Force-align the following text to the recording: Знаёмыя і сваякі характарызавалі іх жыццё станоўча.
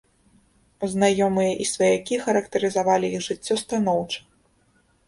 Знаёмыя 0.93 1.51
і 1.65 1.69
сваякі 1.73 2.15
характарызавалі 2.25 3.07
іх 3.21 3.31
жыццё 3.31 3.55
станоўча. 3.65 4.19